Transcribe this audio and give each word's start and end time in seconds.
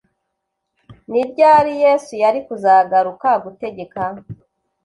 Ni 1.11 1.21
ryari 1.29 1.71
Yesu 1.83 2.13
yari 2.23 2.39
kuzagaruka 2.47 3.29
gutegeka 3.43 4.01